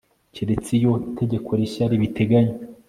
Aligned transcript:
keretse 0.35 0.69
iyo 0.79 0.93
itegeko 1.09 1.49
rishya 1.59 1.85
ribiteganya 1.91 2.53